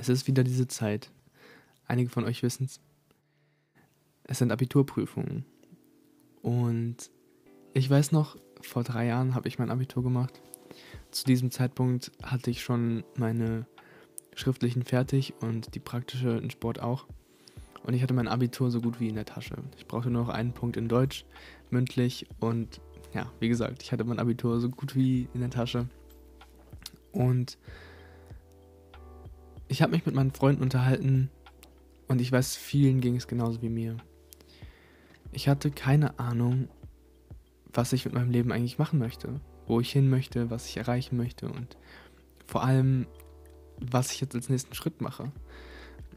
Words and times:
Es 0.00 0.08
ist 0.08 0.26
wieder 0.26 0.42
diese 0.42 0.66
Zeit. 0.66 1.10
Einige 1.86 2.08
von 2.08 2.24
euch 2.24 2.42
wissen 2.42 2.64
es. 2.64 2.80
Es 4.24 4.38
sind 4.38 4.50
Abiturprüfungen. 4.50 5.44
Und 6.40 7.10
ich 7.74 7.90
weiß 7.90 8.10
noch, 8.10 8.38
vor 8.62 8.82
drei 8.82 9.08
Jahren 9.08 9.34
habe 9.34 9.46
ich 9.46 9.58
mein 9.58 9.70
Abitur 9.70 10.02
gemacht. 10.02 10.40
Zu 11.10 11.26
diesem 11.26 11.50
Zeitpunkt 11.50 12.12
hatte 12.22 12.50
ich 12.50 12.62
schon 12.62 13.04
meine 13.18 13.66
schriftlichen 14.34 14.84
fertig 14.84 15.34
und 15.42 15.74
die 15.74 15.80
praktische 15.80 16.30
in 16.30 16.48
Sport 16.48 16.80
auch. 16.80 17.06
Und 17.82 17.92
ich 17.92 18.02
hatte 18.02 18.14
mein 18.14 18.28
Abitur 18.28 18.70
so 18.70 18.80
gut 18.80 19.00
wie 19.00 19.08
in 19.08 19.16
der 19.16 19.26
Tasche. 19.26 19.56
Ich 19.76 19.86
brauchte 19.86 20.08
nur 20.08 20.22
noch 20.22 20.30
einen 20.30 20.54
Punkt 20.54 20.78
in 20.78 20.88
Deutsch, 20.88 21.26
mündlich. 21.68 22.26
Und 22.38 22.80
ja, 23.12 23.30
wie 23.38 23.50
gesagt, 23.50 23.82
ich 23.82 23.92
hatte 23.92 24.04
mein 24.04 24.18
Abitur 24.18 24.60
so 24.60 24.70
gut 24.70 24.96
wie 24.96 25.28
in 25.34 25.40
der 25.40 25.50
Tasche. 25.50 25.88
Und 27.12 27.58
ich 29.70 29.82
habe 29.82 29.92
mich 29.92 30.04
mit 30.04 30.16
meinen 30.16 30.32
Freunden 30.32 30.62
unterhalten 30.62 31.30
und 32.08 32.20
ich 32.20 32.32
weiß, 32.32 32.56
vielen 32.56 33.00
ging 33.00 33.14
es 33.14 33.28
genauso 33.28 33.62
wie 33.62 33.68
mir. 33.68 33.96
Ich 35.30 35.48
hatte 35.48 35.70
keine 35.70 36.18
Ahnung, 36.18 36.68
was 37.72 37.92
ich 37.92 38.04
mit 38.04 38.12
meinem 38.12 38.32
Leben 38.32 38.50
eigentlich 38.50 38.78
machen 38.78 38.98
möchte, 38.98 39.40
wo 39.68 39.78
ich 39.78 39.92
hin 39.92 40.10
möchte, 40.10 40.50
was 40.50 40.66
ich 40.66 40.76
erreichen 40.76 41.16
möchte 41.16 41.48
und 41.48 41.78
vor 42.46 42.64
allem, 42.64 43.06
was 43.80 44.10
ich 44.10 44.20
jetzt 44.20 44.34
als 44.34 44.48
nächsten 44.48 44.74
Schritt 44.74 45.00
mache. 45.00 45.30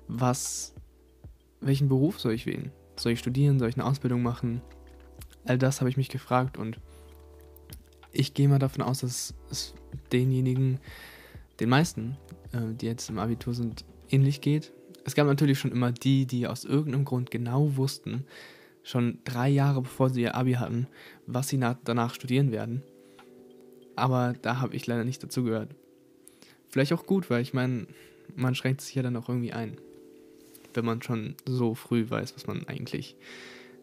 Was, 0.07 0.73
welchen 1.61 1.89
Beruf 1.89 2.19
soll 2.19 2.33
ich 2.33 2.47
wählen? 2.47 2.71
Soll 2.97 3.11
ich 3.11 3.19
studieren? 3.19 3.59
Soll 3.59 3.69
ich 3.69 3.75
eine 3.77 3.85
Ausbildung 3.85 4.23
machen? 4.23 4.63
All 5.45 5.59
das 5.59 5.79
habe 5.79 5.91
ich 5.91 5.97
mich 5.97 6.09
gefragt 6.09 6.57
und 6.57 6.79
ich 8.11 8.33
gehe 8.33 8.49
mal 8.49 8.57
davon 8.57 8.81
aus, 8.81 9.01
dass 9.01 9.35
es 9.51 9.75
denjenigen, 10.11 10.79
den 11.63 11.69
meisten, 11.69 12.17
äh, 12.51 12.73
die 12.73 12.85
jetzt 12.85 13.09
im 13.09 13.19
Abitur 13.19 13.53
sind, 13.53 13.85
ähnlich 14.09 14.41
geht. 14.41 14.73
Es 15.05 15.15
gab 15.15 15.27
natürlich 15.27 15.59
schon 15.59 15.71
immer 15.71 15.91
die, 15.91 16.25
die 16.25 16.47
aus 16.47 16.65
irgendeinem 16.65 17.05
Grund 17.05 17.31
genau 17.31 17.75
wussten, 17.77 18.25
schon 18.83 19.19
drei 19.23 19.49
Jahre 19.49 19.81
bevor 19.81 20.09
sie 20.09 20.21
ihr 20.21 20.35
Abi 20.35 20.53
hatten, 20.53 20.87
was 21.25 21.47
sie 21.47 21.59
danach 21.83 22.13
studieren 22.13 22.51
werden. 22.51 22.83
Aber 23.95 24.33
da 24.41 24.59
habe 24.59 24.75
ich 24.75 24.87
leider 24.87 25.03
nicht 25.03 25.23
dazu 25.23 25.43
gehört. 25.43 25.75
Vielleicht 26.67 26.91
auch 26.93 27.05
gut, 27.05 27.29
weil 27.29 27.41
ich 27.41 27.53
meine, 27.53 27.87
man 28.35 28.55
schränkt 28.55 28.81
sich 28.81 28.95
ja 28.95 29.03
dann 29.03 29.15
auch 29.15 29.29
irgendwie 29.29 29.53
ein, 29.53 29.77
wenn 30.73 30.85
man 30.85 31.01
schon 31.01 31.35
so 31.45 31.75
früh 31.75 32.09
weiß, 32.09 32.35
was 32.35 32.47
man 32.47 32.67
eigentlich 32.67 33.15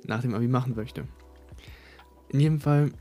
nach 0.04 0.22
dem 0.22 0.34
Abi 0.34 0.48
machen 0.48 0.74
möchte. 0.74 1.06
In 2.28 2.40
jedem 2.40 2.60
Fall 2.60 2.92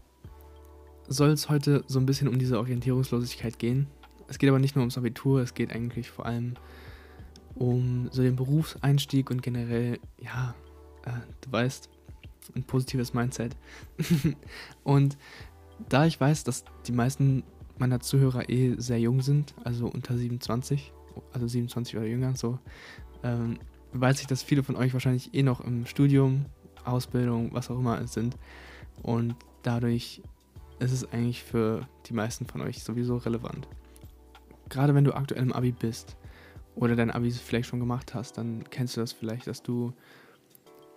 soll 1.08 1.32
es 1.32 1.50
heute 1.50 1.84
so 1.88 2.00
ein 2.00 2.06
bisschen 2.06 2.28
um 2.28 2.38
diese 2.38 2.60
Orientierungslosigkeit 2.60 3.58
gehen. 3.60 3.88
Es 4.30 4.38
geht 4.38 4.50
aber 4.50 4.60
nicht 4.60 4.76
nur 4.76 4.84
ums 4.84 4.98
Abitur, 4.98 5.42
es 5.42 5.54
geht 5.54 5.72
eigentlich 5.72 6.10
vor 6.10 6.26
allem 6.26 6.54
um 7.56 8.10
so 8.12 8.22
den 8.22 8.36
Berufseinstieg 8.36 9.32
und 9.32 9.42
generell, 9.42 10.00
ja, 10.20 10.56
äh, 11.06 11.12
du 11.42 11.52
weißt, 11.52 11.90
ein 12.56 12.64
positives 12.64 13.14
Mindset. 13.14 13.56
und 14.84 15.18
da 15.90 16.06
ich 16.06 16.20
weiß, 16.20 16.44
dass 16.44 16.64
die 16.86 16.92
meisten 16.92 17.44
meiner 17.78 18.00
Zuhörer 18.00 18.50
eh 18.50 18.76
sehr 18.78 19.00
jung 19.00 19.22
sind, 19.22 19.54
also 19.64 19.88
unter 19.88 20.18
27, 20.18 20.94
also 21.34 21.48
27 21.48 21.98
oder 21.98 22.06
jünger, 22.06 22.36
so, 22.36 22.60
ähm, 23.24 23.58
weiß 23.94 24.22
ich, 24.22 24.28
dass 24.28 24.44
viele 24.44 24.64
von 24.64 24.76
euch 24.76 24.94
wahrscheinlich 24.94 25.34
eh 25.34 25.44
noch 25.44 25.62
im 25.62 25.86
Studium, 25.86 26.46
Ausbildung, 26.86 27.50
was 27.54 27.70
auch 27.70 27.80
immer 27.80 28.06
sind. 28.08 28.38
Und 29.02 29.36
dadurch 29.64 30.22
ist 30.80 30.92
es 30.92 31.12
eigentlich 31.12 31.44
für 31.44 31.88
die 32.06 32.14
meisten 32.14 32.46
von 32.46 32.62
euch 32.62 32.84
sowieso 32.84 33.18
relevant. 33.18 33.68
Gerade 34.70 34.96
wenn 34.96 35.04
du 35.04 35.14
aktuell 35.14 35.44
im 35.44 35.54
Abi 35.54 35.72
bist 35.72 36.16
oder 36.76 36.96
dein 36.96 37.12
Abi 37.12 37.32
vielleicht 37.32 37.70
schon 37.70 37.80
gemacht 37.80 38.14
hast, 38.14 38.38
dann 38.38 38.64
kennst 38.70 38.96
du 38.96 39.02
das 39.02 39.12
vielleicht, 39.12 39.48
dass 39.48 39.64
du 39.64 39.94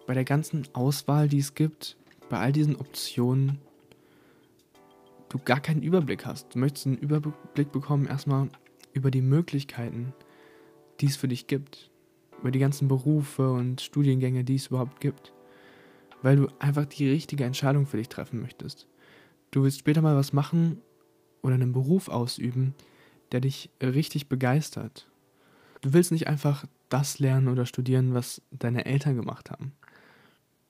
bei 0.06 0.15
der 0.15 0.25
ganzen 0.25 0.67
Auswahl, 0.75 1.28
die 1.28 1.39
es 1.39 1.55
gibt, 1.55 1.97
bei 2.28 2.39
all 2.39 2.53
diesen 2.53 2.77
Optionen, 2.77 3.59
du 5.28 5.38
gar 5.38 5.61
keinen 5.61 5.82
Überblick 5.82 6.27
hast. 6.27 6.55
Du 6.55 6.59
möchtest 6.59 6.87
einen 6.87 6.99
Überblick 6.99 7.72
bekommen 7.72 8.06
erstmal 8.06 8.49
über 8.93 9.11
die 9.11 9.22
Möglichkeiten, 9.22 10.12
die 11.00 11.06
es 11.06 11.16
für 11.16 11.28
dich 11.28 11.47
gibt. 11.47 11.91
Über 12.41 12.50
die 12.50 12.59
ganzen 12.59 12.88
Berufe 12.88 13.50
und 13.53 13.81
Studiengänge, 13.81 14.44
die 14.44 14.56
es 14.56 14.66
überhaupt 14.66 15.00
gibt. 15.00 15.32
Weil 16.21 16.37
du 16.37 16.49
einfach 16.59 16.84
die 16.84 17.09
richtige 17.09 17.44
Entscheidung 17.44 17.87
für 17.87 17.97
dich 17.97 18.09
treffen 18.09 18.41
möchtest. 18.41 18.87
Du 19.50 19.62
willst 19.62 19.78
später 19.78 20.03
mal 20.03 20.16
was 20.16 20.32
machen 20.32 20.81
oder 21.43 21.55
einen 21.55 21.72
Beruf 21.72 22.09
ausüben, 22.09 22.75
der 23.32 23.41
dich 23.41 23.70
richtig 23.82 24.28
begeistert. 24.28 25.09
Du 25.81 25.93
willst 25.93 26.12
nicht 26.12 26.28
einfach 26.28 26.65
das 26.88 27.19
lernen 27.19 27.48
oder 27.48 27.66
studieren, 27.66 28.15
was 28.15 28.43
deine 28.50 28.84
Eltern 28.84 29.16
gemacht 29.16 29.50
haben. 29.50 29.72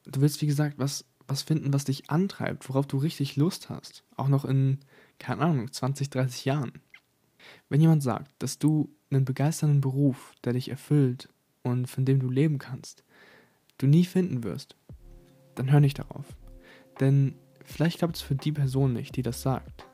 Du 0.04 0.20
willst, 0.20 0.40
wie 0.40 0.46
gesagt, 0.46 0.78
was, 0.78 1.04
was 1.26 1.42
finden, 1.42 1.72
was 1.72 1.84
dich 1.84 2.10
antreibt, 2.10 2.68
worauf 2.68 2.86
du 2.86 2.96
richtig 2.96 3.36
Lust 3.36 3.68
hast. 3.68 4.04
Auch 4.16 4.28
noch 4.28 4.44
in, 4.44 4.78
keine 5.18 5.42
Ahnung, 5.42 5.70
20, 5.70 6.10
30 6.10 6.44
Jahren. 6.44 6.72
Wenn 7.68 7.80
jemand 7.80 8.02
sagt, 8.02 8.30
dass 8.38 8.58
du 8.58 8.88
einen 9.10 9.24
begeisternden 9.24 9.80
Beruf, 9.80 10.32
der 10.44 10.52
dich 10.52 10.68
erfüllt 10.70 11.28
und 11.62 11.86
von 11.86 12.04
dem 12.04 12.20
du 12.20 12.30
leben 12.30 12.58
kannst, 12.58 13.04
du 13.78 13.86
nie 13.86 14.04
finden 14.04 14.44
wirst, 14.44 14.76
dann 15.54 15.70
hör 15.70 15.80
nicht 15.80 15.98
darauf. 15.98 16.26
Denn 17.00 17.34
vielleicht 17.64 17.98
klappt 17.98 18.16
es 18.16 18.22
für 18.22 18.34
die 18.34 18.52
Person 18.52 18.92
nicht, 18.92 19.16
die 19.16 19.22
das 19.22 19.42
sagt. 19.42 19.86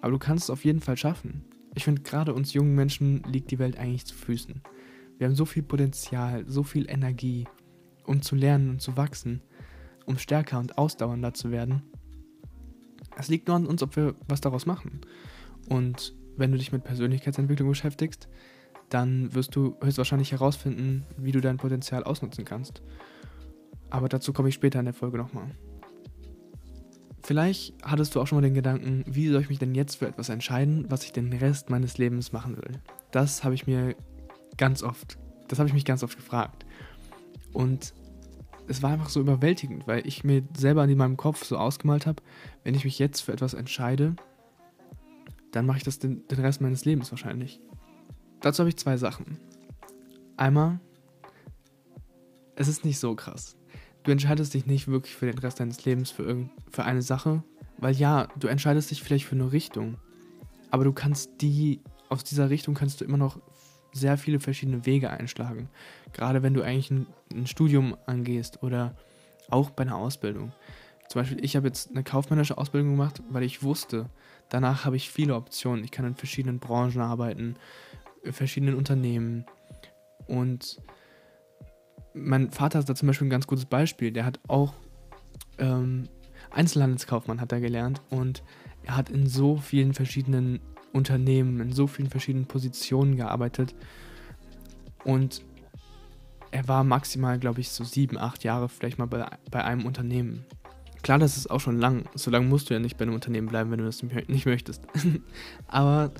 Aber 0.00 0.12
du 0.12 0.18
kannst 0.18 0.44
es 0.44 0.50
auf 0.50 0.64
jeden 0.64 0.80
Fall 0.80 0.96
schaffen. 0.96 1.44
Ich 1.74 1.84
finde, 1.84 2.02
gerade 2.02 2.34
uns 2.34 2.52
jungen 2.52 2.74
Menschen 2.74 3.22
liegt 3.24 3.50
die 3.50 3.58
Welt 3.58 3.78
eigentlich 3.78 4.06
zu 4.06 4.14
Füßen. 4.14 4.62
Wir 5.18 5.26
haben 5.26 5.34
so 5.34 5.44
viel 5.44 5.62
Potenzial, 5.62 6.44
so 6.46 6.62
viel 6.62 6.90
Energie, 6.90 7.46
um 8.04 8.22
zu 8.22 8.34
lernen 8.34 8.70
und 8.70 8.82
zu 8.82 8.96
wachsen, 8.96 9.42
um 10.06 10.18
stärker 10.18 10.58
und 10.58 10.78
ausdauernder 10.78 11.32
zu 11.32 11.50
werden. 11.50 11.82
Es 13.16 13.28
liegt 13.28 13.48
nur 13.48 13.56
an 13.56 13.66
uns, 13.66 13.82
ob 13.82 13.96
wir 13.96 14.14
was 14.28 14.40
daraus 14.40 14.66
machen. 14.66 15.00
Und 15.68 16.14
wenn 16.36 16.52
du 16.52 16.58
dich 16.58 16.72
mit 16.72 16.84
Persönlichkeitsentwicklung 16.84 17.68
beschäftigst, 17.68 18.28
dann 18.88 19.34
wirst 19.34 19.54
du 19.56 19.76
höchstwahrscheinlich 19.82 20.32
herausfinden, 20.32 21.06
wie 21.16 21.32
du 21.32 21.40
dein 21.40 21.56
Potenzial 21.56 22.04
ausnutzen 22.04 22.44
kannst. 22.44 22.82
Aber 23.90 24.08
dazu 24.08 24.32
komme 24.32 24.48
ich 24.48 24.54
später 24.54 24.78
in 24.78 24.86
der 24.86 24.94
Folge 24.94 25.18
nochmal. 25.18 25.50
Vielleicht 27.24 27.74
hattest 27.84 28.14
du 28.14 28.20
auch 28.20 28.26
schon 28.26 28.36
mal 28.36 28.42
den 28.42 28.54
Gedanken, 28.54 29.04
wie 29.06 29.28
soll 29.28 29.42
ich 29.42 29.48
mich 29.48 29.60
denn 29.60 29.74
jetzt 29.74 29.96
für 29.96 30.08
etwas 30.08 30.28
entscheiden, 30.28 30.86
was 30.88 31.04
ich 31.04 31.12
den 31.12 31.32
Rest 31.32 31.70
meines 31.70 31.96
Lebens 31.96 32.32
machen 32.32 32.56
will? 32.56 32.80
Das 33.12 33.44
habe 33.44 33.54
ich 33.54 33.66
mir 33.66 33.94
ganz 34.56 34.82
oft, 34.82 35.18
das 35.46 35.60
habe 35.60 35.68
ich 35.68 35.74
mich 35.74 35.84
ganz 35.84 36.02
oft 36.02 36.16
gefragt. 36.16 36.66
Und 37.52 37.94
es 38.66 38.82
war 38.82 38.92
einfach 38.92 39.08
so 39.08 39.20
überwältigend, 39.20 39.86
weil 39.86 40.06
ich 40.06 40.24
mir 40.24 40.42
selber 40.56 40.84
in 40.84 40.98
meinem 40.98 41.16
Kopf 41.16 41.44
so 41.44 41.56
ausgemalt 41.56 42.06
habe, 42.06 42.22
wenn 42.64 42.74
ich 42.74 42.84
mich 42.84 42.98
jetzt 42.98 43.20
für 43.20 43.32
etwas 43.32 43.54
entscheide, 43.54 44.16
dann 45.52 45.66
mache 45.66 45.78
ich 45.78 45.84
das 45.84 46.00
den, 46.00 46.26
den 46.26 46.40
Rest 46.40 46.60
meines 46.60 46.84
Lebens 46.84 47.12
wahrscheinlich. 47.12 47.60
Dazu 48.40 48.60
habe 48.60 48.70
ich 48.70 48.76
zwei 48.78 48.96
Sachen. 48.96 49.38
Einmal, 50.36 50.80
es 52.56 52.66
ist 52.66 52.84
nicht 52.84 52.98
so 52.98 53.14
krass 53.14 53.56
du 54.02 54.10
entscheidest 54.10 54.54
dich 54.54 54.66
nicht 54.66 54.88
wirklich 54.88 55.14
für 55.14 55.26
den 55.26 55.38
Rest 55.38 55.60
deines 55.60 55.84
Lebens 55.84 56.10
für, 56.10 56.48
für 56.70 56.84
eine 56.84 57.02
Sache, 57.02 57.42
weil 57.78 57.94
ja, 57.94 58.28
du 58.38 58.48
entscheidest 58.48 58.90
dich 58.90 59.02
vielleicht 59.02 59.26
für 59.26 59.34
eine 59.34 59.52
Richtung, 59.52 59.96
aber 60.70 60.84
du 60.84 60.92
kannst 60.92 61.30
die, 61.40 61.80
aus 62.08 62.24
dieser 62.24 62.50
Richtung 62.50 62.74
kannst 62.74 63.00
du 63.00 63.04
immer 63.04 63.18
noch 63.18 63.40
sehr 63.92 64.16
viele 64.16 64.40
verschiedene 64.40 64.86
Wege 64.86 65.10
einschlagen. 65.10 65.68
Gerade 66.12 66.42
wenn 66.42 66.54
du 66.54 66.62
eigentlich 66.62 66.90
ein, 66.90 67.06
ein 67.32 67.46
Studium 67.46 67.96
angehst 68.06 68.62
oder 68.62 68.96
auch 69.50 69.70
bei 69.70 69.82
einer 69.82 69.96
Ausbildung. 69.96 70.52
Zum 71.08 71.20
Beispiel, 71.20 71.44
ich 71.44 71.56
habe 71.56 71.66
jetzt 71.66 71.90
eine 71.90 72.02
kaufmännische 72.02 72.56
Ausbildung 72.56 72.92
gemacht, 72.92 73.22
weil 73.28 73.42
ich 73.42 73.62
wusste, 73.62 74.08
danach 74.48 74.86
habe 74.86 74.96
ich 74.96 75.10
viele 75.10 75.34
Optionen. 75.34 75.84
Ich 75.84 75.90
kann 75.90 76.06
in 76.06 76.14
verschiedenen 76.14 76.58
Branchen 76.58 77.02
arbeiten, 77.02 77.56
in 78.22 78.32
verschiedenen 78.32 78.76
Unternehmen 78.76 79.44
und 80.26 80.80
mein 82.14 82.50
Vater 82.50 82.78
ist 82.78 82.88
da 82.88 82.94
zum 82.94 83.06
Beispiel 83.06 83.26
ein 83.26 83.30
ganz 83.30 83.46
gutes 83.46 83.64
Beispiel. 83.64 84.12
Der 84.12 84.24
hat 84.24 84.40
auch 84.48 84.74
ähm, 85.58 86.08
Einzelhandelskaufmann 86.50 87.40
hat 87.40 87.52
er 87.52 87.60
gelernt 87.60 88.00
und 88.10 88.42
er 88.84 88.96
hat 88.96 89.10
in 89.10 89.26
so 89.26 89.56
vielen 89.56 89.94
verschiedenen 89.94 90.60
Unternehmen, 90.92 91.60
in 91.60 91.72
so 91.72 91.86
vielen 91.86 92.10
verschiedenen 92.10 92.46
Positionen 92.46 93.16
gearbeitet 93.16 93.74
und 95.04 95.42
er 96.50 96.68
war 96.68 96.84
maximal, 96.84 97.38
glaube 97.38 97.60
ich, 97.60 97.70
so 97.70 97.82
sieben, 97.82 98.18
acht 98.18 98.44
Jahre 98.44 98.68
vielleicht 98.68 98.98
mal 98.98 99.06
bei, 99.06 99.26
bei 99.50 99.64
einem 99.64 99.86
Unternehmen. 99.86 100.44
Klar, 101.02 101.18
das 101.18 101.36
ist 101.36 101.50
auch 101.50 101.60
schon 101.60 101.78
lang. 101.78 102.04
So 102.14 102.30
lange 102.30 102.46
musst 102.46 102.68
du 102.68 102.74
ja 102.74 102.80
nicht 102.80 102.98
bei 102.98 103.04
einem 103.04 103.14
Unternehmen 103.14 103.48
bleiben, 103.48 103.70
wenn 103.70 103.78
du 103.78 103.86
das 103.86 104.02
nicht 104.02 104.46
möchtest. 104.46 104.82
Aber 105.66 106.12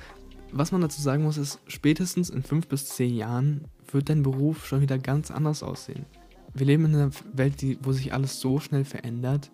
was 0.50 0.73
man 0.73 0.81
dazu 0.81 1.00
sagen 1.00 1.23
muss, 1.23 1.37
ist, 1.37 1.61
spätestens 1.67 2.31
in 2.31 2.43
fünf 2.43 2.67
bis 2.67 2.88
zehn 2.88 3.15
Jahren 3.15 3.65
wird 3.94 4.09
dein 4.09 4.23
Beruf 4.23 4.67
schon 4.67 4.81
wieder 4.81 4.99
ganz 4.99 5.31
anders 5.31 5.62
aussehen. 5.62 6.06
Wir 6.55 6.67
leben 6.67 6.85
in 6.87 6.94
einer 6.94 7.11
Welt, 7.33 7.61
die, 7.62 7.79
wo 7.83 7.93
sich 7.93 8.12
alles 8.12 8.41
so 8.41 8.61
schnell 8.61 8.85
verändert, 8.85 9.50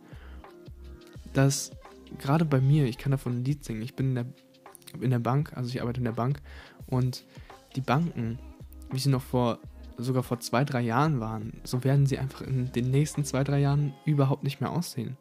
dass 1.32 1.70
gerade 2.19 2.44
bei 2.44 2.61
mir, 2.61 2.87
ich 2.87 2.99
kann 2.99 3.12
davon 3.12 3.37
ein 3.37 3.44
Lied 3.44 3.64
singen, 3.64 3.82
ich 3.82 3.94
bin 3.94 4.11
in 4.11 4.14
der, 4.14 4.26
in 5.00 5.11
der 5.11 5.19
Bank, 5.19 5.52
also 5.55 5.69
ich 5.69 5.81
arbeite 5.81 5.99
in 5.99 6.05
der 6.05 6.12
Bank 6.12 6.40
und 6.87 7.25
die 7.76 7.81
Banken, 7.81 8.38
wie 8.90 8.99
sie 8.99 9.11
noch 9.11 9.23
vor, 9.23 9.58
sogar 9.96 10.23
vor 10.23 10.41
zwei, 10.41 10.64
drei 10.64 10.81
Jahren 10.81 11.20
waren, 11.20 11.61
so 11.64 11.84
werden 11.84 12.06
sie 12.06 12.19
einfach 12.19 12.41
in 12.41 12.73
den 12.73 12.91
nächsten 12.91 13.25
zwei, 13.25 13.44
drei 13.44 13.61
Jahren 13.61 13.94
überhaupt 14.05 14.44
nicht 14.44 14.61
mehr 14.61 14.70
aussehen. 14.70 15.17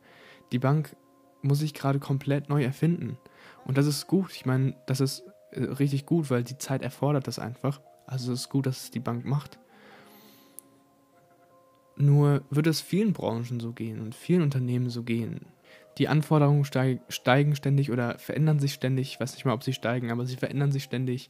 Die 0.51 0.59
Bank 0.59 0.95
muss 1.41 1.59
sich 1.59 1.73
gerade 1.73 1.99
komplett 1.99 2.49
neu 2.49 2.63
erfinden. 2.63 3.17
Und 3.65 3.77
das 3.77 3.85
ist 3.85 4.07
gut. 4.07 4.31
Ich 4.33 4.45
meine, 4.45 4.75
das 4.85 5.01
ist 5.01 5.23
äh, 5.51 5.63
richtig 5.63 6.05
gut, 6.05 6.29
weil 6.29 6.43
die 6.43 6.57
Zeit 6.57 6.81
erfordert 6.81 7.27
das 7.27 7.39
einfach. 7.39 7.81
Also 8.07 8.33
es 8.33 8.41
ist 8.41 8.49
gut, 8.49 8.65
dass 8.65 8.85
es 8.85 8.91
die 8.91 8.99
Bank 8.99 9.25
macht. 9.25 9.59
Nur 11.97 12.43
wird 12.49 12.67
es 12.67 12.81
vielen 12.81 13.13
Branchen 13.13 13.59
so 13.59 13.73
gehen 13.73 14.01
und 14.01 14.15
vielen 14.15 14.41
Unternehmen 14.41 14.89
so 14.89 15.03
gehen. 15.03 15.45
Die 15.97 16.07
Anforderungen 16.07 16.63
steig, 16.63 17.01
steigen 17.09 17.55
ständig 17.55 17.91
oder 17.91 18.17
verändern 18.19 18.59
sich 18.59 18.73
ständig. 18.73 19.13
Ich 19.13 19.19
weiß 19.19 19.33
nicht 19.33 19.45
mal, 19.45 19.53
ob 19.53 19.63
sie 19.63 19.73
steigen, 19.73 20.11
aber 20.11 20.25
sie 20.25 20.37
verändern 20.37 20.71
sich 20.71 20.83
ständig. 20.83 21.29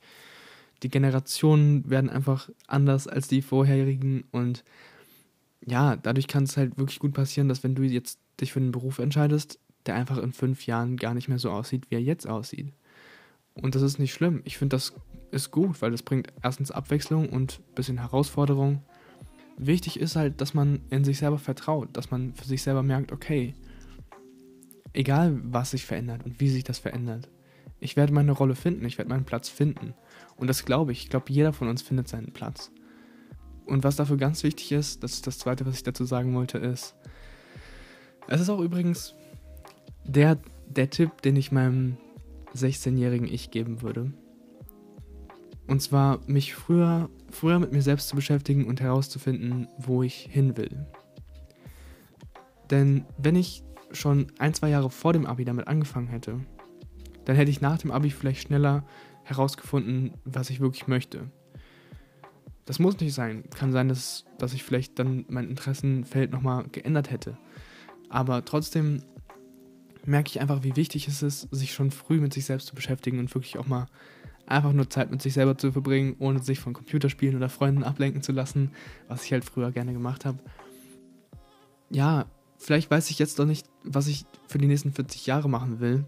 Die 0.83 0.89
Generationen 0.89 1.89
werden 1.89 2.09
einfach 2.09 2.49
anders 2.67 3.07
als 3.07 3.27
die 3.27 3.41
vorherigen 3.41 4.25
und 4.31 4.63
ja, 5.65 5.95
dadurch 5.95 6.27
kann 6.27 6.43
es 6.43 6.55
halt 6.55 6.77
wirklich 6.77 6.99
gut 6.99 7.13
passieren, 7.13 7.49
dass 7.49 7.63
wenn 7.63 7.75
du 7.75 7.83
jetzt 7.83 8.19
dich 8.39 8.53
für 8.53 8.59
einen 8.59 8.71
Beruf 8.71 8.99
entscheidest, 8.99 9.59
der 9.87 9.95
einfach 9.95 10.17
in 10.17 10.33
fünf 10.33 10.65
Jahren 10.67 10.97
gar 10.97 11.13
nicht 11.13 11.29
mehr 11.29 11.39
so 11.39 11.49
aussieht, 11.49 11.89
wie 11.89 11.95
er 11.95 12.01
jetzt 12.01 12.27
aussieht. 12.27 12.73
Und 13.61 13.75
das 13.75 13.81
ist 13.81 13.99
nicht 13.99 14.13
schlimm. 14.13 14.41
Ich 14.45 14.57
finde, 14.57 14.75
das 14.75 14.93
ist 15.31 15.51
gut, 15.51 15.81
weil 15.81 15.91
das 15.91 16.03
bringt 16.03 16.27
erstens 16.43 16.71
Abwechslung 16.71 17.29
und 17.29 17.59
ein 17.59 17.75
bisschen 17.75 17.99
Herausforderung. 17.99 18.83
Wichtig 19.57 19.99
ist 19.99 20.15
halt, 20.15 20.39
dass 20.41 20.53
man 20.53 20.81
in 20.89 21.03
sich 21.03 21.17
selber 21.17 21.39
vertraut, 21.39 21.89
dass 21.93 22.11
man 22.11 22.33
für 22.33 22.45
sich 22.45 22.61
selber 22.61 22.83
merkt, 22.83 23.11
okay, 23.11 23.55
egal 24.93 25.39
was 25.43 25.71
sich 25.71 25.85
verändert 25.85 26.23
und 26.25 26.39
wie 26.39 26.49
sich 26.49 26.63
das 26.63 26.79
verändert, 26.79 27.29
ich 27.79 27.95
werde 27.95 28.13
meine 28.13 28.31
Rolle 28.31 28.55
finden, 28.55 28.85
ich 28.85 28.97
werde 28.97 29.09
meinen 29.09 29.25
Platz 29.25 29.49
finden. 29.49 29.93
Und 30.35 30.47
das 30.47 30.65
glaube 30.65 30.91
ich. 30.91 31.03
Ich 31.03 31.09
glaube, 31.09 31.31
jeder 31.31 31.53
von 31.53 31.67
uns 31.67 31.81
findet 31.81 32.07
seinen 32.07 32.31
Platz. 32.31 32.71
Und 33.65 33.83
was 33.83 33.97
dafür 33.97 34.17
ganz 34.17 34.43
wichtig 34.43 34.71
ist, 34.71 35.03
das 35.03 35.13
ist 35.13 35.27
das 35.27 35.37
Zweite, 35.37 35.65
was 35.65 35.75
ich 35.75 35.83
dazu 35.83 36.05
sagen 36.05 36.33
wollte, 36.33 36.57
ist, 36.57 36.95
es 38.27 38.41
ist 38.41 38.49
auch 38.49 38.61
übrigens 38.61 39.13
der, 40.05 40.37
der 40.67 40.89
Tipp, 40.89 41.21
den 41.21 41.35
ich 41.35 41.51
meinem 41.51 41.97
16-jährigen 42.57 43.27
Ich 43.27 43.51
geben 43.51 43.81
würde. 43.81 44.11
Und 45.67 45.81
zwar 45.81 46.19
mich 46.27 46.55
früher, 46.55 47.09
früher 47.29 47.59
mit 47.59 47.73
mir 47.73 47.81
selbst 47.81 48.07
zu 48.07 48.15
beschäftigen 48.15 48.65
und 48.65 48.81
herauszufinden, 48.81 49.67
wo 49.77 50.03
ich 50.03 50.15
hin 50.15 50.55
will. 50.57 50.85
Denn 52.71 53.05
wenn 53.17 53.35
ich 53.35 53.63
schon 53.91 54.27
ein, 54.39 54.53
zwei 54.53 54.69
Jahre 54.69 54.89
vor 54.89 55.13
dem 55.13 55.25
Abi 55.25 55.45
damit 55.45 55.67
angefangen 55.67 56.07
hätte, 56.07 56.39
dann 57.25 57.35
hätte 57.35 57.51
ich 57.51 57.61
nach 57.61 57.77
dem 57.77 57.91
Abi 57.91 58.09
vielleicht 58.09 58.41
schneller 58.41 58.85
herausgefunden, 59.23 60.13
was 60.23 60.49
ich 60.49 60.59
wirklich 60.59 60.87
möchte. 60.87 61.29
Das 62.65 62.79
muss 62.79 62.99
nicht 62.99 63.13
sein. 63.13 63.43
Kann 63.55 63.71
sein, 63.71 63.87
dass, 63.89 64.25
dass 64.37 64.53
ich 64.53 64.63
vielleicht 64.63 64.99
dann 64.99 65.25
mein 65.29 65.49
Interessenfeld 65.49 66.31
nochmal 66.31 66.65
geändert 66.71 67.11
hätte. 67.11 67.37
Aber 68.09 68.43
trotzdem 68.45 69.03
merke 70.07 70.29
ich 70.29 70.39
einfach, 70.39 70.63
wie 70.63 70.75
wichtig 70.75 71.07
es 71.07 71.21
ist, 71.21 71.47
sich 71.51 71.73
schon 71.73 71.91
früh 71.91 72.19
mit 72.19 72.33
sich 72.33 72.45
selbst 72.45 72.67
zu 72.67 72.75
beschäftigen 72.75 73.19
und 73.19 73.33
wirklich 73.35 73.57
auch 73.57 73.67
mal 73.67 73.87
einfach 74.45 74.71
nur 74.71 74.89
Zeit 74.89 75.11
mit 75.11 75.21
sich 75.21 75.33
selber 75.33 75.57
zu 75.57 75.73
verbringen, 75.73 76.15
ohne 76.19 76.41
sich 76.41 76.59
von 76.59 76.73
Computerspielen 76.73 77.35
oder 77.35 77.49
Freunden 77.49 77.83
ablenken 77.83 78.21
zu 78.21 78.31
lassen, 78.31 78.71
was 79.09 79.25
ich 79.25 79.33
halt 79.33 79.43
früher 79.43 79.71
gerne 79.71 79.91
gemacht 79.91 80.23
habe. 80.23 80.39
Ja, 81.89 82.25
vielleicht 82.57 82.89
weiß 82.89 83.09
ich 83.09 83.19
jetzt 83.19 83.37
noch 83.37 83.45
nicht, 83.45 83.67
was 83.83 84.07
ich 84.07 84.25
für 84.47 84.57
die 84.57 84.67
nächsten 84.67 84.93
40 84.93 85.25
Jahre 85.25 85.49
machen 85.49 85.81
will, 85.81 86.05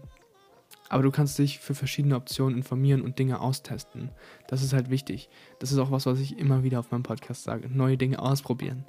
aber 0.88 1.02
du 1.02 1.10
kannst 1.10 1.38
dich 1.38 1.58
für 1.58 1.74
verschiedene 1.74 2.16
Optionen 2.16 2.56
informieren 2.56 3.02
und 3.02 3.18
Dinge 3.18 3.40
austesten. 3.40 4.10
Das 4.48 4.62
ist 4.62 4.72
halt 4.72 4.88
wichtig. 4.88 5.28
Das 5.58 5.72
ist 5.72 5.78
auch 5.78 5.90
was, 5.90 6.06
was 6.06 6.18
ich 6.20 6.38
immer 6.38 6.62
wieder 6.62 6.80
auf 6.80 6.90
meinem 6.90 7.02
Podcast 7.02 7.44
sage. 7.44 7.68
Neue 7.68 7.98
Dinge 7.98 8.18
ausprobieren 8.18 8.86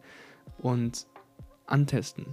und 0.57 1.05
antesten 1.67 2.27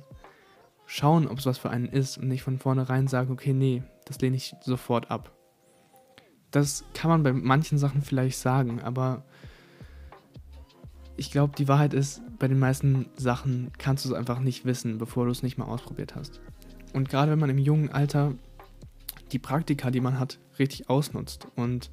schauen, 0.88 1.28
ob 1.28 1.38
es 1.38 1.46
was 1.46 1.58
für 1.58 1.68
einen 1.68 1.86
ist 1.86 2.16
und 2.16 2.28
nicht 2.28 2.42
von 2.42 2.58
vornherein 2.58 3.08
sagen, 3.08 3.30
okay, 3.30 3.52
nee, 3.52 3.82
das 4.06 4.20
lehne 4.20 4.36
ich 4.36 4.56
sofort 4.62 5.10
ab. 5.10 5.30
Das 6.50 6.82
kann 6.94 7.10
man 7.10 7.22
bei 7.22 7.32
manchen 7.34 7.76
Sachen 7.76 8.00
vielleicht 8.00 8.38
sagen, 8.38 8.80
aber 8.80 9.22
ich 11.18 11.30
glaube, 11.30 11.52
die 11.58 11.68
Wahrheit 11.68 11.92
ist, 11.92 12.22
bei 12.38 12.48
den 12.48 12.58
meisten 12.58 13.06
Sachen 13.16 13.70
kannst 13.76 14.06
du 14.06 14.08
es 14.08 14.14
einfach 14.14 14.40
nicht 14.40 14.64
wissen, 14.64 14.96
bevor 14.96 15.26
du 15.26 15.30
es 15.30 15.42
nicht 15.42 15.58
mal 15.58 15.66
ausprobiert 15.66 16.14
hast. 16.14 16.40
Und 16.94 17.10
gerade 17.10 17.30
wenn 17.30 17.38
man 17.38 17.50
im 17.50 17.58
jungen 17.58 17.90
Alter 17.90 18.32
die 19.30 19.38
Praktika, 19.38 19.90
die 19.90 20.00
man 20.00 20.18
hat, 20.18 20.38
richtig 20.58 20.88
ausnutzt 20.88 21.48
und 21.54 21.90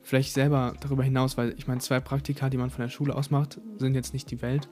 vielleicht 0.00 0.32
selber 0.32 0.72
darüber 0.80 1.02
hinaus, 1.02 1.36
weil 1.36 1.54
ich 1.58 1.66
meine, 1.66 1.80
zwei 1.80 2.00
Praktika, 2.00 2.48
die 2.48 2.56
man 2.56 2.70
von 2.70 2.80
der 2.80 2.88
Schule 2.88 3.14
aus 3.14 3.30
macht, 3.30 3.60
sind 3.76 3.94
jetzt 3.94 4.14
nicht 4.14 4.30
die 4.30 4.40
Welt, 4.40 4.70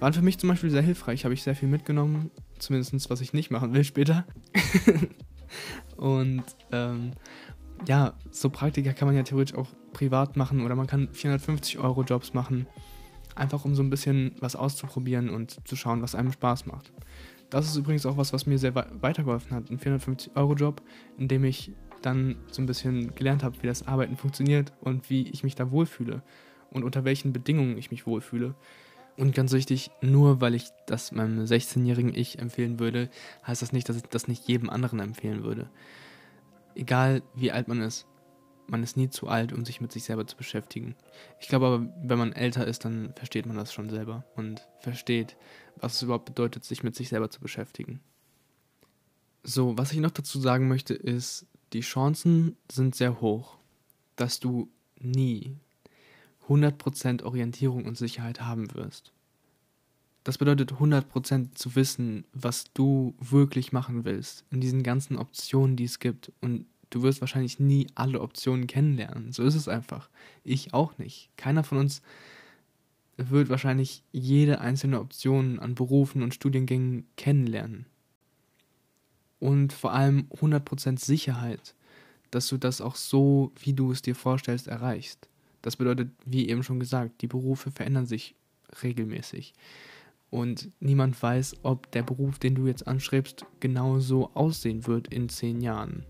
waren 0.00 0.12
für 0.12 0.22
mich 0.22 0.38
zum 0.38 0.48
Beispiel 0.48 0.70
sehr 0.70 0.82
hilfreich, 0.82 1.24
habe 1.24 1.34
ich 1.34 1.42
sehr 1.42 1.54
viel 1.54 1.68
mitgenommen, 1.68 2.30
zumindest 2.58 3.10
was 3.10 3.20
ich 3.20 3.32
nicht 3.32 3.50
machen 3.50 3.72
will 3.74 3.84
später. 3.84 4.24
und 5.96 6.44
ähm, 6.72 7.12
ja, 7.86 8.14
so 8.30 8.50
Praktika 8.50 8.92
kann 8.92 9.06
man 9.06 9.16
ja 9.16 9.22
theoretisch 9.22 9.56
auch 9.56 9.68
privat 9.92 10.36
machen 10.36 10.62
oder 10.62 10.74
man 10.74 10.86
kann 10.86 11.08
450 11.12 11.78
Euro 11.78 12.02
Jobs 12.02 12.34
machen, 12.34 12.66
einfach 13.34 13.64
um 13.64 13.74
so 13.74 13.82
ein 13.82 13.90
bisschen 13.90 14.34
was 14.40 14.56
auszuprobieren 14.56 15.30
und 15.30 15.66
zu 15.66 15.76
schauen, 15.76 16.02
was 16.02 16.14
einem 16.14 16.32
Spaß 16.32 16.66
macht. 16.66 16.92
Das 17.50 17.66
ist 17.66 17.76
übrigens 17.76 18.06
auch 18.06 18.16
was, 18.16 18.32
was 18.32 18.46
mir 18.46 18.58
sehr 18.58 18.74
weitergeholfen 18.74 19.54
hat. 19.54 19.70
Ein 19.70 19.78
450 19.78 20.36
Euro 20.36 20.54
Job, 20.54 20.82
in 21.18 21.28
dem 21.28 21.44
ich 21.44 21.72
dann 22.02 22.36
so 22.50 22.60
ein 22.60 22.66
bisschen 22.66 23.14
gelernt 23.14 23.42
habe, 23.42 23.56
wie 23.62 23.66
das 23.66 23.86
Arbeiten 23.86 24.16
funktioniert 24.16 24.72
und 24.80 25.08
wie 25.08 25.28
ich 25.28 25.44
mich 25.44 25.54
da 25.54 25.70
wohlfühle 25.70 26.22
und 26.70 26.84
unter 26.84 27.04
welchen 27.04 27.32
Bedingungen 27.32 27.78
ich 27.78 27.90
mich 27.90 28.06
wohlfühle. 28.06 28.54
Und 29.16 29.34
ganz 29.34 29.52
wichtig, 29.52 29.90
nur 30.00 30.40
weil 30.40 30.54
ich 30.54 30.70
das 30.86 31.12
meinem 31.12 31.44
16-jährigen 31.44 32.14
Ich 32.14 32.40
empfehlen 32.40 32.80
würde, 32.80 33.08
heißt 33.46 33.62
das 33.62 33.72
nicht, 33.72 33.88
dass 33.88 33.96
ich 33.96 34.02
das 34.02 34.26
nicht 34.26 34.48
jedem 34.48 34.68
anderen 34.70 34.98
empfehlen 34.98 35.44
würde. 35.44 35.70
Egal 36.74 37.22
wie 37.34 37.52
alt 37.52 37.68
man 37.68 37.80
ist, 37.80 38.06
man 38.66 38.82
ist 38.82 38.96
nie 38.96 39.10
zu 39.10 39.28
alt, 39.28 39.52
um 39.52 39.64
sich 39.64 39.80
mit 39.80 39.92
sich 39.92 40.04
selber 40.04 40.26
zu 40.26 40.36
beschäftigen. 40.36 40.96
Ich 41.38 41.48
glaube 41.48 41.66
aber, 41.66 41.88
wenn 42.02 42.18
man 42.18 42.32
älter 42.32 42.66
ist, 42.66 42.84
dann 42.84 43.12
versteht 43.14 43.46
man 43.46 43.56
das 43.56 43.72
schon 43.72 43.90
selber 43.90 44.24
und 44.36 44.66
versteht, 44.80 45.36
was 45.76 45.94
es 45.94 46.02
überhaupt 46.02 46.24
bedeutet, 46.24 46.64
sich 46.64 46.82
mit 46.82 46.96
sich 46.96 47.10
selber 47.10 47.30
zu 47.30 47.40
beschäftigen. 47.40 48.00
So, 49.42 49.76
was 49.76 49.92
ich 49.92 49.98
noch 49.98 50.10
dazu 50.10 50.40
sagen 50.40 50.68
möchte, 50.68 50.94
ist, 50.94 51.46
die 51.72 51.82
Chancen 51.82 52.56
sind 52.70 52.94
sehr 52.94 53.20
hoch, 53.20 53.58
dass 54.16 54.40
du 54.40 54.70
nie 54.98 55.58
100% 56.48 57.22
Orientierung 57.22 57.84
und 57.84 57.96
Sicherheit 57.96 58.40
haben 58.40 58.74
wirst. 58.74 59.12
Das 60.24 60.38
bedeutet 60.38 60.72
100% 60.72 61.54
zu 61.54 61.76
wissen, 61.76 62.24
was 62.32 62.64
du 62.72 63.14
wirklich 63.20 63.72
machen 63.72 64.04
willst 64.04 64.44
in 64.50 64.60
diesen 64.60 64.82
ganzen 64.82 65.18
Optionen, 65.18 65.76
die 65.76 65.84
es 65.84 65.98
gibt. 65.98 66.32
Und 66.40 66.66
du 66.88 67.02
wirst 67.02 67.20
wahrscheinlich 67.20 67.60
nie 67.60 67.88
alle 67.94 68.22
Optionen 68.22 68.66
kennenlernen. 68.66 69.32
So 69.32 69.42
ist 69.42 69.54
es 69.54 69.68
einfach. 69.68 70.08
Ich 70.42 70.72
auch 70.72 70.96
nicht. 70.96 71.28
Keiner 71.36 71.62
von 71.62 71.78
uns 71.78 72.00
wird 73.16 73.50
wahrscheinlich 73.50 74.02
jede 74.12 74.60
einzelne 74.60 75.00
Option 75.00 75.58
an 75.58 75.74
Berufen 75.74 76.22
und 76.22 76.34
Studiengängen 76.34 77.06
kennenlernen. 77.16 77.86
Und 79.40 79.74
vor 79.74 79.92
allem 79.92 80.26
100% 80.30 80.98
Sicherheit, 80.98 81.74
dass 82.30 82.48
du 82.48 82.56
das 82.56 82.80
auch 82.80 82.96
so, 82.96 83.52
wie 83.56 83.74
du 83.74 83.92
es 83.92 84.00
dir 84.00 84.14
vorstellst, 84.14 84.68
erreichst. 84.68 85.28
Das 85.64 85.76
bedeutet, 85.76 86.10
wie 86.26 86.46
eben 86.50 86.62
schon 86.62 86.78
gesagt, 86.78 87.22
die 87.22 87.26
Berufe 87.26 87.70
verändern 87.70 88.04
sich 88.04 88.36
regelmäßig. 88.82 89.54
Und 90.28 90.70
niemand 90.78 91.20
weiß, 91.22 91.56
ob 91.62 91.90
der 91.92 92.02
Beruf, 92.02 92.38
den 92.38 92.54
du 92.54 92.66
jetzt 92.66 92.86
anstrebst, 92.86 93.46
genau 93.60 93.98
so 93.98 94.30
aussehen 94.34 94.86
wird 94.86 95.08
in 95.08 95.30
10 95.30 95.62
Jahren. 95.62 96.04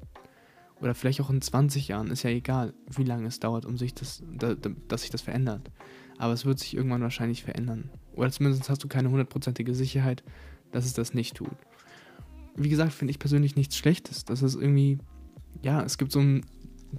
Oder 0.81 0.97
vielleicht 0.97 1.21
auch 1.21 1.31
in 1.31 1.41
20 1.41 1.87
Jahren. 1.87 2.11
Ist 2.11 2.25
ja 2.25 2.31
egal, 2.31 2.75
wie 2.91 3.05
lange 3.05 3.29
es 3.29 3.39
dauert, 3.39 3.65
um 3.65 3.79
sich 3.79 3.95
das, 3.95 4.25
dass 4.89 5.03
sich 5.03 5.11
das 5.11 5.23
verändert. 5.23 5.71
Aber 6.19 6.33
es 6.33 6.45
wird 6.45 6.59
sich 6.59 6.75
irgendwann 6.75 7.03
wahrscheinlich 7.03 7.45
verändern. 7.45 7.91
Oder 8.17 8.33
zumindest 8.33 8.69
hast 8.69 8.83
du 8.83 8.89
keine 8.89 9.09
hundertprozentige 9.09 9.73
Sicherheit, 9.73 10.25
dass 10.73 10.85
es 10.85 10.95
das 10.95 11.15
nicht 11.15 11.37
tut. 11.37 11.57
Wie 12.57 12.71
gesagt, 12.71 12.93
finde 12.93 13.13
ich 13.13 13.21
persönlich 13.21 13.55
nichts 13.55 13.77
Schlechtes. 13.77 14.25
Das 14.25 14.43
ist 14.43 14.57
irgendwie, 14.57 14.99
ja, 15.63 15.81
es 15.85 15.97
gibt 15.97 16.11
so 16.11 16.19
ein 16.19 16.45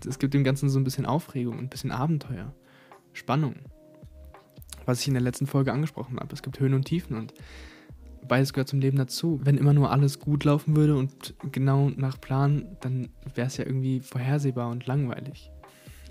es 0.06 0.20
gibt 0.20 0.34
dem 0.34 0.44
Ganzen 0.44 0.70
so 0.70 0.80
ein 0.80 0.84
bisschen 0.84 1.06
Aufregung, 1.06 1.60
ein 1.60 1.70
bisschen 1.70 1.92
Abenteuer, 1.92 2.54
Spannung. 3.14 3.56
Was 4.86 5.02
ich 5.02 5.08
in 5.08 5.14
der 5.14 5.24
letzten 5.24 5.48
Folge 5.48 5.74
angesprochen 5.74 6.20
habe. 6.20 6.34
Es 6.34 6.44
gibt 6.44 6.60
Höhen 6.60 6.74
und 6.74 6.86
Tiefen 6.86 7.18
und 7.18 7.34
beides 8.28 8.54
gehört 8.54 8.68
zum 8.68 8.80
Leben 8.80 8.98
dazu. 8.98 9.40
Wenn 9.44 9.58
immer 9.58 9.74
nur 9.74 9.92
alles 9.92 10.20
gut 10.20 10.44
laufen 10.44 10.75
würde 10.75 10.96
und 10.96 11.34
genau 11.52 11.90
nach 11.90 12.20
Plan, 12.20 12.78
dann 12.82 13.10
wäre 13.34 13.48
es 13.48 13.58
ja 13.58 13.66
irgendwie 13.66 14.00
vorhersehbar 14.02 14.70
und 14.70 14.86
langweilig. 14.86 15.52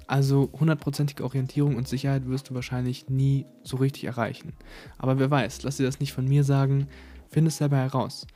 Also 0.07 0.51
hundertprozentige 0.53 1.25
Orientierung 1.25 1.77
und 1.77 1.89
Sicherheit 1.89 2.27
wirst 2.27 2.51
du 2.51 2.55
wahrscheinlich 2.55 3.09
nie 3.09 3.47
so 3.63 3.79
richtig 3.79 4.05
erreichen. 4.05 4.53
Aber 4.99 5.19
wer 5.19 5.31
weiß, 5.31 5.63
lass 5.63 5.79
dir 5.79 5.87
das 5.87 6.01
nicht 6.01 6.13
von 6.13 6.27
mir 6.27 6.45
sagen, 6.45 6.89
finde 7.31 7.49
es 7.49 7.57
selber 7.57 7.79
heraus. 7.79 8.27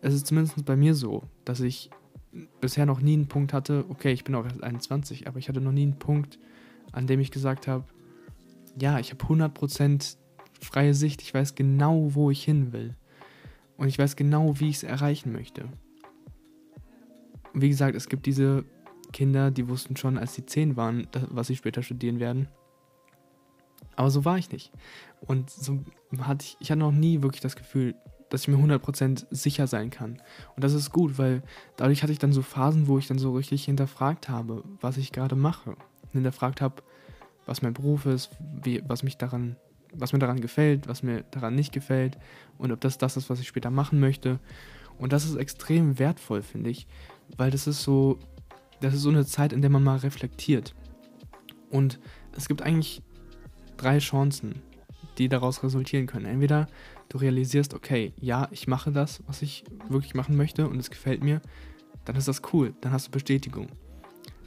Es 0.00 0.12
ist 0.12 0.26
zumindest 0.26 0.64
bei 0.64 0.76
mir 0.76 0.94
so, 0.94 1.22
dass 1.44 1.60
ich 1.60 1.90
bisher 2.60 2.86
noch 2.86 3.00
nie 3.00 3.14
einen 3.14 3.28
Punkt 3.28 3.52
hatte, 3.52 3.84
okay, 3.88 4.12
ich 4.12 4.24
bin 4.24 4.34
auch 4.34 4.44
erst 4.44 4.62
21, 4.62 5.28
aber 5.28 5.38
ich 5.38 5.48
hatte 5.48 5.60
noch 5.60 5.72
nie 5.72 5.82
einen 5.82 5.98
Punkt, 5.98 6.38
an 6.92 7.06
dem 7.06 7.20
ich 7.20 7.30
gesagt 7.30 7.66
habe, 7.66 7.84
ja, 8.78 8.98
ich 8.98 9.12
habe 9.12 9.24
100% 9.24 10.16
freie 10.60 10.94
Sicht. 10.94 11.22
Ich 11.22 11.32
weiß 11.32 11.54
genau, 11.54 12.14
wo 12.14 12.30
ich 12.30 12.42
hin 12.44 12.72
will. 12.72 12.96
Und 13.76 13.88
ich 13.88 13.98
weiß 13.98 14.16
genau, 14.16 14.58
wie 14.60 14.68
ich 14.68 14.76
es 14.76 14.82
erreichen 14.82 15.32
möchte. 15.32 15.68
Wie 17.52 17.68
gesagt, 17.68 17.94
es 17.96 18.08
gibt 18.08 18.26
diese 18.26 18.64
Kinder, 19.12 19.50
die 19.50 19.68
wussten 19.68 19.96
schon, 19.96 20.18
als 20.18 20.34
sie 20.34 20.44
10 20.44 20.76
waren, 20.76 21.06
was 21.28 21.46
sie 21.46 21.56
später 21.56 21.82
studieren 21.82 22.18
werden. 22.18 22.48
Aber 23.96 24.10
so 24.10 24.24
war 24.24 24.38
ich 24.38 24.50
nicht. 24.50 24.72
Und 25.20 25.50
so 25.50 25.78
hatte 26.18 26.44
ich, 26.44 26.56
ich 26.58 26.70
hatte 26.70 26.80
noch 26.80 26.92
nie 26.92 27.22
wirklich 27.22 27.40
das 27.40 27.54
Gefühl, 27.54 27.94
dass 28.34 28.42
ich 28.42 28.48
mir 28.48 28.56
100% 28.56 29.26
sicher 29.30 29.66
sein 29.66 29.90
kann. 29.90 30.20
Und 30.56 30.64
das 30.64 30.74
ist 30.74 30.90
gut, 30.90 31.18
weil 31.18 31.42
dadurch 31.76 32.02
hatte 32.02 32.12
ich 32.12 32.18
dann 32.18 32.32
so 32.32 32.42
Phasen, 32.42 32.88
wo 32.88 32.98
ich 32.98 33.06
dann 33.06 33.18
so 33.18 33.32
richtig 33.32 33.64
hinterfragt 33.64 34.28
habe, 34.28 34.64
was 34.80 34.96
ich 34.96 35.12
gerade 35.12 35.36
mache. 35.36 35.76
Hinterfragt 36.12 36.60
habe, 36.60 36.82
was 37.46 37.62
mein 37.62 37.74
Beruf 37.74 38.06
ist, 38.06 38.30
wie, 38.62 38.82
was 38.86 39.02
mich 39.02 39.16
daran, 39.16 39.56
was 39.92 40.12
mir 40.12 40.18
daran 40.18 40.40
gefällt, 40.40 40.88
was 40.88 41.02
mir 41.02 41.22
daran 41.30 41.54
nicht 41.54 41.72
gefällt 41.72 42.18
und 42.58 42.72
ob 42.72 42.80
das 42.80 42.98
das 42.98 43.16
ist, 43.16 43.30
was 43.30 43.40
ich 43.40 43.48
später 43.48 43.70
machen 43.70 44.00
möchte. 44.00 44.40
Und 44.98 45.12
das 45.12 45.24
ist 45.24 45.36
extrem 45.36 45.98
wertvoll, 45.98 46.42
finde 46.42 46.70
ich, 46.70 46.86
weil 47.36 47.50
das 47.50 47.66
ist 47.66 47.82
so, 47.82 48.18
das 48.80 48.94
ist 48.94 49.02
so 49.02 49.10
eine 49.10 49.26
Zeit, 49.26 49.52
in 49.52 49.60
der 49.60 49.70
man 49.70 49.82
mal 49.82 49.98
reflektiert. 49.98 50.74
Und 51.70 52.00
es 52.36 52.48
gibt 52.48 52.62
eigentlich 52.62 53.02
drei 53.76 53.98
Chancen, 53.98 54.62
die 55.18 55.28
daraus 55.28 55.62
resultieren 55.62 56.06
können. 56.06 56.26
Entweder 56.26 56.66
du 57.08 57.18
realisierst, 57.18 57.74
okay, 57.74 58.12
ja, 58.20 58.48
ich 58.50 58.66
mache 58.66 58.92
das, 58.92 59.22
was 59.26 59.42
ich 59.42 59.64
wirklich 59.88 60.14
machen 60.14 60.36
möchte 60.36 60.68
und 60.68 60.78
es 60.78 60.90
gefällt 60.90 61.22
mir, 61.22 61.40
dann 62.04 62.16
ist 62.16 62.28
das 62.28 62.42
cool, 62.52 62.74
dann 62.80 62.92
hast 62.92 63.08
du 63.08 63.10
Bestätigung. 63.10 63.68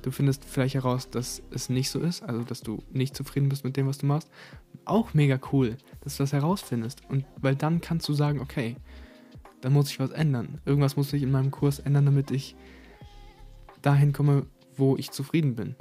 Du 0.01 0.11
findest 0.11 0.45
vielleicht 0.45 0.75
heraus, 0.75 1.09
dass 1.09 1.41
es 1.51 1.69
nicht 1.69 1.89
so 1.89 1.99
ist, 1.99 2.23
also 2.23 2.43
dass 2.43 2.61
du 2.61 2.83
nicht 2.91 3.15
zufrieden 3.15 3.49
bist 3.49 3.63
mit 3.63 3.75
dem, 3.77 3.87
was 3.87 3.97
du 3.97 4.05
machst. 4.05 4.29
Auch 4.85 5.13
mega 5.13 5.39
cool, 5.51 5.75
dass 6.01 6.17
du 6.17 6.23
das 6.23 6.33
herausfindest. 6.33 7.01
Und 7.09 7.25
weil 7.41 7.55
dann 7.55 7.81
kannst 7.81 8.07
du 8.07 8.13
sagen, 8.13 8.39
okay, 8.39 8.77
dann 9.61 9.73
muss 9.73 9.89
ich 9.89 9.99
was 9.99 10.11
ändern. 10.11 10.61
Irgendwas 10.65 10.95
muss 10.95 11.09
sich 11.09 11.23
in 11.23 11.31
meinem 11.31 11.51
Kurs 11.51 11.79
ändern, 11.79 12.05
damit 12.05 12.31
ich 12.31 12.55
dahin 13.81 14.13
komme, 14.13 14.45
wo 14.75 14.95
ich 14.95 15.11
zufrieden 15.11 15.55
bin. 15.55 15.75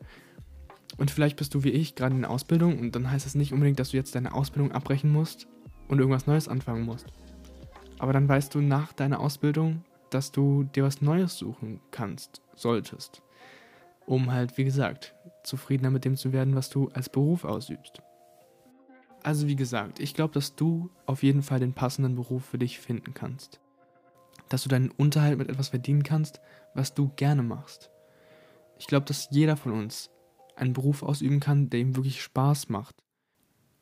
Und 0.96 1.10
vielleicht 1.10 1.36
bist 1.36 1.54
du 1.54 1.62
wie 1.62 1.70
ich 1.70 1.94
gerade 1.94 2.14
in 2.14 2.22
der 2.22 2.30
Ausbildung 2.30 2.78
und 2.78 2.96
dann 2.96 3.10
heißt 3.10 3.26
es 3.26 3.34
nicht 3.34 3.52
unbedingt, 3.52 3.78
dass 3.78 3.90
du 3.90 3.96
jetzt 3.98 4.14
deine 4.14 4.34
Ausbildung 4.34 4.72
abbrechen 4.72 5.12
musst 5.12 5.46
und 5.88 5.98
irgendwas 5.98 6.26
Neues 6.26 6.48
anfangen 6.48 6.84
musst. 6.84 7.06
Aber 7.98 8.12
dann 8.12 8.28
weißt 8.28 8.54
du 8.54 8.60
nach 8.60 8.92
deiner 8.92 9.20
Ausbildung, 9.20 9.84
dass 10.10 10.32
du 10.32 10.64
dir 10.64 10.84
was 10.84 11.02
Neues 11.02 11.38
suchen 11.38 11.80
kannst, 11.90 12.42
solltest. 12.54 13.22
Um 14.06 14.32
halt, 14.32 14.56
wie 14.56 14.64
gesagt, 14.64 15.14
zufriedener 15.42 15.90
mit 15.90 16.04
dem 16.04 16.16
zu 16.16 16.32
werden, 16.32 16.54
was 16.54 16.70
du 16.70 16.88
als 16.94 17.08
Beruf 17.08 17.44
ausübst. 17.44 18.02
Also 19.22 19.48
wie 19.48 19.56
gesagt, 19.56 19.98
ich 19.98 20.14
glaube, 20.14 20.34
dass 20.34 20.54
du 20.54 20.90
auf 21.06 21.22
jeden 21.22 21.42
Fall 21.42 21.58
den 21.58 21.72
passenden 21.72 22.14
Beruf 22.14 22.44
für 22.44 22.58
dich 22.58 22.78
finden 22.78 23.12
kannst. 23.14 23.60
Dass 24.48 24.62
du 24.62 24.68
deinen 24.68 24.90
Unterhalt 24.90 25.38
mit 25.38 25.48
etwas 25.48 25.68
verdienen 25.70 26.04
kannst, 26.04 26.40
was 26.74 26.94
du 26.94 27.10
gerne 27.16 27.42
machst. 27.42 27.90
Ich 28.78 28.86
glaube, 28.86 29.06
dass 29.06 29.28
jeder 29.30 29.56
von 29.56 29.72
uns 29.72 30.10
einen 30.54 30.74
Beruf 30.74 31.02
ausüben 31.02 31.40
kann, 31.40 31.70
der 31.70 31.80
ihm 31.80 31.96
wirklich 31.96 32.22
Spaß 32.22 32.68
macht. 32.68 32.94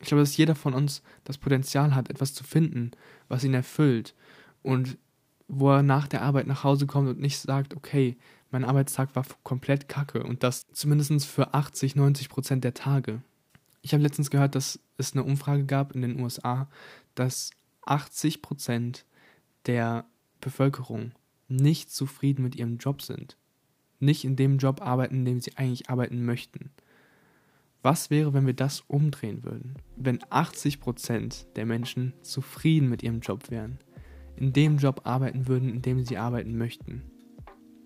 Ich 0.05 0.09
glaube, 0.09 0.21
dass 0.21 0.37
jeder 0.37 0.53
von 0.53 0.75
uns 0.75 1.01
das 1.23 1.39
Potenzial 1.39 1.95
hat, 1.95 2.11
etwas 2.11 2.35
zu 2.35 2.43
finden, 2.43 2.91
was 3.27 3.43
ihn 3.43 3.55
erfüllt 3.55 4.13
und 4.61 4.99
wo 5.47 5.71
er 5.71 5.81
nach 5.81 6.07
der 6.07 6.21
Arbeit 6.21 6.45
nach 6.45 6.63
Hause 6.63 6.85
kommt 6.85 7.09
und 7.09 7.19
nicht 7.19 7.39
sagt, 7.39 7.75
okay, 7.75 8.15
mein 8.51 8.65
Arbeitstag 8.65 9.15
war 9.15 9.25
komplett 9.41 9.89
kacke 9.89 10.21
und 10.21 10.43
das 10.43 10.67
zumindest 10.71 11.25
für 11.25 11.55
80, 11.55 11.95
90 11.95 12.29
Prozent 12.29 12.63
der 12.63 12.75
Tage. 12.75 13.23
Ich 13.81 13.93
habe 13.93 14.03
letztens 14.03 14.29
gehört, 14.29 14.53
dass 14.53 14.79
es 14.99 15.13
eine 15.13 15.23
Umfrage 15.23 15.65
gab 15.65 15.93
in 15.93 16.03
den 16.03 16.19
USA, 16.19 16.69
dass 17.15 17.49
80 17.87 18.43
Prozent 18.43 19.05
der 19.65 20.05
Bevölkerung 20.39 21.13
nicht 21.47 21.89
zufrieden 21.89 22.43
mit 22.43 22.55
ihrem 22.55 22.77
Job 22.77 23.01
sind 23.01 23.37
nicht 23.99 24.23
in 24.23 24.35
dem 24.35 24.57
Job 24.57 24.81
arbeiten, 24.81 25.15
in 25.15 25.25
dem 25.25 25.39
sie 25.41 25.57
eigentlich 25.57 25.89
arbeiten 25.89 26.23
möchten. 26.23 26.71
Was 27.85 28.09
wäre, 28.09 28.33
wenn 28.33 28.47
wir 28.47 28.55
das 28.55 28.81
umdrehen 28.87 29.43
würden? 29.43 29.75
Wenn 29.95 30.17
80% 30.17 31.53
der 31.53 31.67
Menschen 31.67 32.15
zufrieden 32.23 32.89
mit 32.89 33.03
ihrem 33.03 33.19
Job 33.19 33.51
wären, 33.51 33.77
in 34.37 34.53
dem 34.53 34.77
Job 34.77 35.01
arbeiten 35.03 35.47
würden, 35.47 35.69
in 35.69 35.83
dem 35.83 36.03
sie 36.03 36.17
arbeiten 36.17 36.57
möchten. 36.57 37.03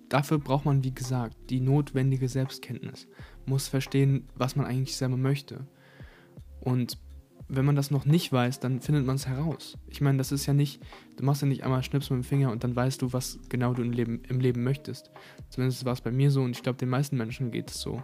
Dafür 0.07 0.39
braucht 0.39 0.63
man, 0.63 0.85
wie 0.85 0.95
gesagt, 0.95 1.35
die 1.49 1.59
notwendige 1.59 2.29
Selbstkenntnis, 2.29 3.09
muss 3.45 3.67
verstehen, 3.67 4.29
was 4.35 4.55
man 4.55 4.65
eigentlich 4.65 4.95
selber 4.95 5.17
möchte. 5.17 5.67
Und 6.61 6.97
wenn 7.49 7.65
man 7.65 7.75
das 7.75 7.91
noch 7.91 8.05
nicht 8.05 8.31
weiß, 8.31 8.61
dann 8.61 8.79
findet 8.79 9.05
man 9.05 9.17
es 9.17 9.27
heraus. 9.27 9.77
Ich 9.87 9.99
meine, 9.99 10.17
das 10.17 10.31
ist 10.31 10.45
ja 10.45 10.53
nicht, 10.53 10.81
du 11.17 11.25
machst 11.25 11.41
ja 11.41 11.47
nicht 11.49 11.65
einmal 11.65 11.83
Schnips 11.83 12.09
mit 12.09 12.21
dem 12.21 12.23
Finger 12.23 12.53
und 12.53 12.63
dann 12.63 12.73
weißt 12.73 13.01
du, 13.01 13.11
was 13.11 13.37
genau 13.49 13.73
du 13.73 13.81
im 13.81 13.91
Leben, 13.91 14.21
im 14.29 14.39
Leben 14.39 14.63
möchtest. 14.63 15.11
Zumindest 15.49 15.83
war 15.83 15.91
es 15.91 15.99
bei 15.99 16.11
mir 16.11 16.31
so 16.31 16.41
und 16.41 16.51
ich 16.51 16.63
glaube, 16.63 16.79
den 16.79 16.87
meisten 16.87 17.17
Menschen 17.17 17.51
geht 17.51 17.69
es 17.69 17.81
so. 17.81 18.01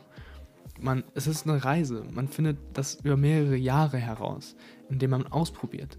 Man, 0.80 1.04
es 1.14 1.28
ist 1.28 1.48
eine 1.48 1.64
Reise. 1.64 2.06
Man 2.12 2.28
findet 2.28 2.58
das 2.74 2.96
über 2.96 3.18
mehrere 3.18 3.56
Jahre 3.56 3.98
heraus, 3.98 4.56
indem 4.90 5.12
man 5.12 5.28
ausprobiert, 5.28 5.98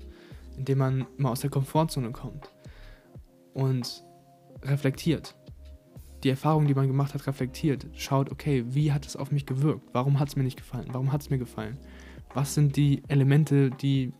indem 0.56 0.78
man 0.78 1.06
mal 1.16 1.30
aus 1.30 1.40
der 1.40 1.50
Komfortzone 1.50 2.12
kommt 2.12 2.50
und 3.54 4.04
reflektiert. 4.62 5.34
Die 6.24 6.30
Erfahrung, 6.30 6.66
die 6.66 6.74
man 6.74 6.88
gemacht 6.88 7.14
hat, 7.14 7.26
reflektiert, 7.26 7.86
schaut, 7.94 8.30
okay, 8.30 8.64
wie 8.68 8.92
hat 8.92 9.06
es 9.06 9.16
auf 9.16 9.30
mich 9.30 9.46
gewirkt? 9.46 9.88
Warum 9.92 10.18
hat 10.18 10.28
es 10.28 10.36
mir 10.36 10.42
nicht 10.42 10.56
gefallen? 10.56 10.88
Warum 10.92 11.12
hat 11.12 11.22
es 11.22 11.30
mir 11.30 11.38
gefallen? 11.38 11.78
was 12.36 12.52
sind 12.52 12.76
die 12.76 13.02
Elemente, 13.08 13.70
die 13.70 14.12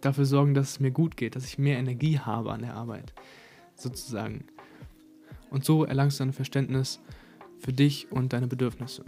dafür 0.00 0.26
sorgen, 0.26 0.54
dass 0.54 0.70
es 0.70 0.80
mir 0.80 0.92
gut 0.92 1.16
geht, 1.16 1.34
dass 1.34 1.44
ich 1.44 1.58
mehr 1.58 1.78
Energie 1.78 2.18
habe 2.18 2.52
an 2.52 2.62
der 2.62 2.74
Arbeit, 2.74 3.12
sozusagen. 3.74 4.44
Und 5.50 5.64
so 5.64 5.84
erlangst 5.84 6.20
du 6.20 6.24
ein 6.24 6.32
Verständnis 6.32 7.00
für 7.58 7.72
dich 7.72 8.12
und 8.12 8.32
deine 8.32 8.46
Bedürfnisse. 8.46 9.04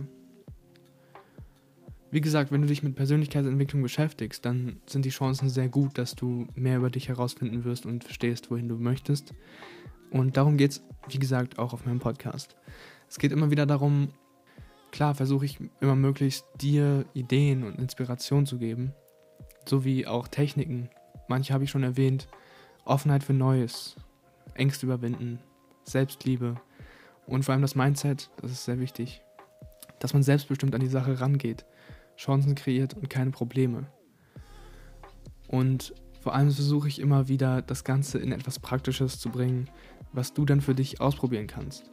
Wie 2.11 2.21
gesagt, 2.21 2.51
wenn 2.51 2.63
du 2.63 2.69
dich 2.69 2.83
mit 2.83 2.97
Persönlichkeitsentwicklung 2.97 3.83
beschäftigst, 3.83 4.45
dann 4.45 4.81
sind 4.87 5.05
die 5.05 5.11
Chancen 5.11 5.49
sehr 5.49 5.69
gut, 5.69 5.97
dass 5.97 6.17
du 6.17 6.47
mehr 6.55 6.79
über 6.79 6.91
dich 6.91 7.09
herausfinden 7.09 7.65
wirst 7.65 7.87
und 7.87 8.05
verstehst, 8.05 8.51
wohin 8.51 8.69
du 8.69 8.77
möchtest. 8.77 9.33
Und 10.11 10.37
darum 10.37 10.57
geht 10.57 10.73
es, 10.73 10.83
wie 11.09 11.19
gesagt, 11.19 11.59
auch 11.59 11.73
auf 11.73 11.87
meinem 11.87 12.01
Podcast. 12.01 12.57
Es 13.09 13.19
geht 13.19 13.31
immer 13.33 13.51
wieder 13.51 13.67
darum, 13.67 14.09
Klar 14.91 15.15
versuche 15.15 15.45
ich 15.45 15.59
immer 15.81 15.95
möglichst 15.95 16.45
dir 16.61 17.05
Ideen 17.15 17.65
und 17.65 17.79
Inspiration 17.79 18.47
zu 18.47 18.59
geben, 18.59 18.93
sowie 19.65 20.07
auch 20.07 20.29
Techniken. 20.29 20.91
Manche 21.29 21.55
habe 21.55 21.65
ich 21.65 21.71
schon 21.71 21.83
erwähnt. 21.83 22.29
Offenheit 22.85 23.23
für 23.23 23.35
Neues, 23.35 23.97
Ängste 24.55 24.87
überwinden, 24.87 25.39
Selbstliebe 25.85 26.57
und 27.27 27.45
vor 27.45 27.53
allem 27.53 27.63
das 27.63 27.77
Mindset, 27.77 28.31
das 28.41 28.51
ist 28.51 28.65
sehr 28.65 28.81
wichtig. 28.81 29.23
Dass 30.01 30.13
man 30.13 30.23
selbstbestimmt 30.23 30.75
an 30.75 30.81
die 30.81 30.89
Sache 30.89 31.21
rangeht, 31.21 31.67
Chancen 32.21 32.55
kreiert 32.55 32.95
und 32.95 33.09
keine 33.09 33.31
Probleme. 33.31 33.87
Und 35.49 35.95
vor 36.21 36.35
allem 36.35 36.51
versuche 36.51 36.89
ich 36.89 37.01
immer 37.01 37.29
wieder, 37.29 37.63
das 37.63 37.83
Ganze 37.83 38.19
in 38.19 38.31
etwas 38.31 38.59
Praktisches 38.59 39.19
zu 39.19 39.31
bringen, 39.31 39.69
was 40.13 40.33
du 40.33 40.45
dann 40.45 40.61
für 40.61 40.75
dich 40.75 41.01
ausprobieren 41.01 41.47
kannst 41.47 41.91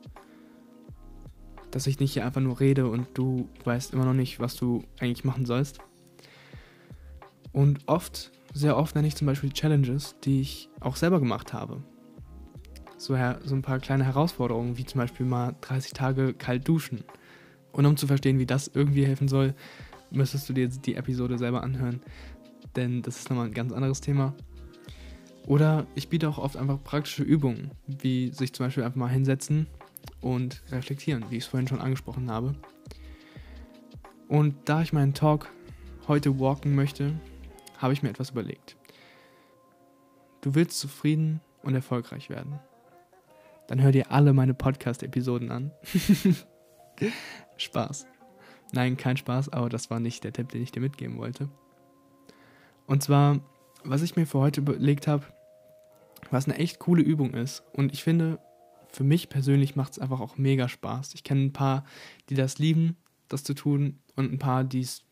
dass 1.72 1.88
ich 1.88 2.00
nicht 2.00 2.14
hier 2.14 2.26
einfach 2.26 2.42
nur 2.42 2.60
rede 2.60 2.88
und 2.88 3.08
du 3.14 3.50
weißt 3.64 3.94
immer 3.94 4.06
noch 4.06 4.14
nicht, 4.14 4.40
was 4.40 4.56
du 4.56 4.84
eigentlich 5.00 5.24
machen 5.24 5.46
sollst. 5.46 5.80
Und 7.52 7.88
oft, 7.88 8.32
sehr 8.54 8.78
oft 8.78 8.96
nenne 8.96 9.08
ich 9.08 9.16
zum 9.16 9.28
Beispiel 9.28 9.52
Challenges, 9.52 10.16
die 10.24 10.42
ich 10.42 10.70
auch 10.80 10.96
selber 10.96 11.20
gemacht 11.20 11.54
habe. 11.54 11.84
So, 12.98 13.16
so 13.44 13.56
ein 13.56 13.62
paar 13.62 13.80
kleine 13.80 14.06
Herausforderungen, 14.06 14.78
wie 14.78 14.86
zum 14.86 15.00
Beispiel 15.00 15.26
mal 15.26 15.56
30 15.62 15.94
Tage 15.94 16.34
kalt 16.34 16.68
duschen. 16.68 17.04
Und 17.72 17.86
um 17.86 17.96
zu 17.96 18.08
verstehen, 18.08 18.40
wie 18.40 18.48
das 18.48 18.72
irgendwie 18.74 19.06
helfen 19.06 19.28
soll, 19.28 19.54
müsstest 20.12 20.48
du 20.50 20.54
dir 20.54 20.68
die 20.68 20.96
Episode 20.96 21.38
selber 21.38 21.64
anhören. 21.64 22.02
Denn 22.76 23.02
das 23.02 23.18
ist 23.20 23.30
nochmal 23.30 23.48
ein 23.48 23.54
ganz 23.54 23.74
anderes 23.74 24.02
Thema. 24.02 24.34
Oder 25.46 25.88
ich 25.96 26.10
biete 26.10 26.28
auch 26.28 26.38
oft 26.38 26.58
einfach 26.58 26.84
praktische 26.84 27.24
Übungen, 27.24 27.72
wie 27.88 28.32
sich 28.34 28.54
zum 28.54 28.66
Beispiel 28.66 28.84
einfach 28.84 28.98
mal 28.98 29.08
hinsetzen 29.08 29.68
und 30.20 30.62
reflektieren, 30.72 31.26
wie 31.30 31.38
ich 31.38 31.46
es 31.46 31.50
vorhin 31.50 31.68
schon 31.68 31.80
angesprochen 31.80 32.30
habe. 32.30 32.56
Und 34.28 34.56
da 34.66 34.82
ich 34.82 34.92
meinen 34.92 35.14
Talk 35.14 35.50
heute 36.08 36.40
walken 36.40 36.76
möchte, 36.76 37.14
habe 37.78 37.94
ich 37.94 38.04
mir 38.04 38.10
etwas 38.10 38.32
überlegt. 38.32 38.76
Du 40.42 40.54
willst 40.54 40.80
zufrieden 40.80 41.40
und 41.64 41.76
erfolgreich 41.76 42.30
werden. 42.30 42.60
Dann 43.68 43.82
hör 43.82 43.92
dir 43.92 44.12
alle 44.12 44.34
meine 44.34 44.54
Podcast-Episoden 44.54 45.52
an. 45.52 45.72
Spaß. 47.58 48.06
Nein, 48.74 48.98
kein 48.98 49.18
Spaß, 49.18 49.50
aber 49.50 49.70
das 49.70 49.90
war 49.90 50.00
nicht 50.00 50.24
der 50.24 50.34
Tipp, 50.34 50.50
den 50.50 50.62
ich 50.62 50.72
dir 50.72 50.82
mitgeben 50.82 51.18
wollte. 51.18 51.50
Und 52.86 53.04
zwar, 53.04 53.40
was 53.84 54.02
ich 54.02 54.16
mir 54.16 54.26
für 54.26 54.40
heute 54.40 54.62
überlegt 54.62 55.08
habe, 55.08 55.26
was 56.32 56.46
eine 56.46 56.58
echt 56.58 56.80
coole 56.80 57.02
Übung 57.02 57.34
ist. 57.34 57.64
Und 57.74 57.94
ich 57.94 58.04
finde, 58.04 58.40
für 58.90 59.04
mich 59.04 59.30
persönlich 59.30 59.76
macht 59.76 59.94
es 59.94 60.00
einfach 60.00 60.20
auch 60.20 60.38
mega 60.38 60.68
Spaß. 60.68 61.14
Ich 61.14 61.24
kenne 61.24 61.46
ein 61.46 61.54
paar, 61.54 61.86
die 62.30 62.36
das 62.36 62.58
lieben, 62.58 62.98
das 63.28 63.44
zu 63.44 63.54
tun, 63.54 64.00
und 64.16 64.34
ein 64.34 64.40
paar, 64.40 64.64
die 64.64 64.82
es 64.82 65.04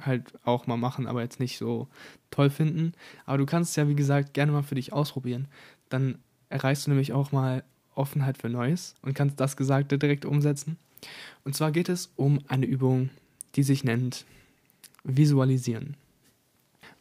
halt 0.00 0.34
auch 0.44 0.66
mal 0.66 0.76
machen, 0.76 1.06
aber 1.06 1.22
jetzt 1.22 1.40
nicht 1.40 1.58
so 1.58 1.88
toll 2.30 2.50
finden. 2.50 2.92
Aber 3.24 3.38
du 3.38 3.46
kannst 3.46 3.70
es 3.70 3.76
ja, 3.76 3.88
wie 3.88 3.96
gesagt, 3.96 4.34
gerne 4.34 4.52
mal 4.52 4.62
für 4.62 4.74
dich 4.74 4.92
ausprobieren. 4.92 5.48
Dann 5.88 6.18
erreichst 6.48 6.86
du 6.86 6.90
nämlich 6.90 7.12
auch 7.12 7.32
mal 7.32 7.64
Offenheit 7.94 8.38
für 8.38 8.48
Neues 8.48 8.94
und 9.02 9.14
kannst 9.14 9.40
das 9.40 9.56
Gesagte 9.56 9.98
direkt 9.98 10.24
umsetzen. 10.24 10.78
Und 11.44 11.54
zwar 11.54 11.72
geht 11.72 11.88
es 11.88 12.12
um 12.16 12.40
eine 12.48 12.66
Übung, 12.66 13.10
die 13.54 13.62
sich 13.62 13.84
nennt 13.84 14.24
Visualisieren. 15.04 15.96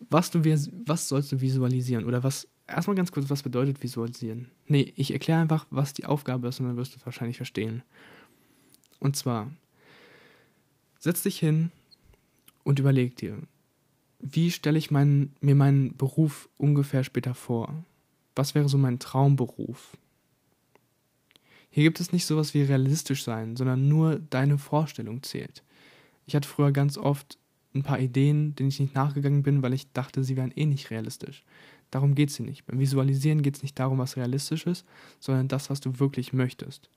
Was, 0.09 0.29
du, 0.29 0.43
was 0.85 1.07
sollst 1.07 1.31
du 1.31 1.41
visualisieren? 1.41 2.05
Oder 2.05 2.23
was, 2.23 2.47
erstmal 2.67 2.95
ganz 2.95 3.11
kurz, 3.11 3.29
was 3.29 3.43
bedeutet 3.43 3.81
visualisieren? 3.81 4.51
Nee, 4.67 4.93
ich 4.95 5.11
erkläre 5.11 5.41
einfach, 5.41 5.65
was 5.71 5.93
die 5.93 6.05
Aufgabe 6.05 6.47
ist 6.47 6.59
und 6.59 6.67
dann 6.67 6.77
wirst 6.77 6.93
du 6.93 6.99
es 6.99 7.05
wahrscheinlich 7.05 7.37
verstehen. 7.37 7.83
Und 8.99 9.15
zwar, 9.15 9.51
setz 10.99 11.23
dich 11.23 11.39
hin 11.39 11.71
und 12.63 12.79
überleg 12.79 13.15
dir, 13.15 13.37
wie 14.19 14.51
stelle 14.51 14.77
ich 14.77 14.91
mein, 14.91 15.33
mir 15.41 15.55
meinen 15.55 15.95
Beruf 15.97 16.49
ungefähr 16.57 17.03
später 17.03 17.33
vor? 17.33 17.83
Was 18.35 18.55
wäre 18.55 18.69
so 18.69 18.77
mein 18.77 18.99
Traumberuf? 18.99 19.97
Hier 21.75 21.83
gibt 21.83 21.99
es 21.99 22.13
nicht 22.13 22.25
sowas 22.25 22.53
wie 22.53 22.61
realistisch 22.61 23.25
sein, 23.25 23.57
sondern 23.57 23.89
nur 23.89 24.17
deine 24.29 24.57
Vorstellung 24.57 25.21
zählt. 25.23 25.61
Ich 26.25 26.33
hatte 26.33 26.47
früher 26.47 26.71
ganz 26.71 26.97
oft 26.97 27.37
ein 27.73 27.83
paar 27.83 27.99
Ideen, 27.99 28.55
denen 28.55 28.69
ich 28.69 28.79
nicht 28.79 28.95
nachgegangen 28.95 29.43
bin, 29.43 29.61
weil 29.61 29.73
ich 29.73 29.91
dachte, 29.91 30.23
sie 30.23 30.37
wären 30.37 30.53
eh 30.55 30.65
nicht 30.65 30.89
realistisch. 30.89 31.43
Darum 31.91 32.15
geht 32.15 32.29
es 32.29 32.37
hier 32.37 32.45
nicht. 32.45 32.65
Beim 32.65 32.79
Visualisieren 32.79 33.41
geht 33.41 33.57
es 33.57 33.61
nicht 33.61 33.77
darum, 33.77 33.97
was 33.97 34.15
realistisch 34.15 34.65
ist, 34.65 34.85
sondern 35.19 35.49
das, 35.49 35.69
was 35.69 35.81
du 35.81 35.99
wirklich 35.99 36.31
möchtest. 36.31 36.89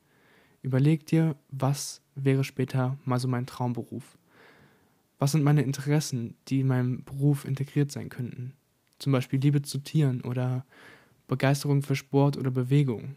Überleg 0.63 1.07
dir, 1.07 1.35
was 1.51 2.01
wäre 2.15 2.45
später 2.45 2.97
mal 3.05 3.19
so 3.19 3.27
mein 3.27 3.47
Traumberuf? 3.47 4.17
Was 5.19 5.33
sind 5.33 5.43
meine 5.43 5.63
Interessen, 5.63 6.37
die 6.47 6.61
in 6.61 6.69
meinem 6.69 7.03
Beruf 7.03 7.45
integriert 7.45 7.91
sein 7.91 8.11
könnten? 8.11 8.53
Zum 9.01 9.11
Beispiel 9.11 9.41
Liebe 9.41 9.61
zu 9.61 9.79
Tieren 9.79 10.21
oder 10.21 10.65
Begeisterung 11.27 11.83
für 11.83 11.97
Sport 11.97 12.37
oder 12.37 12.53
Bewegung. 12.53 13.17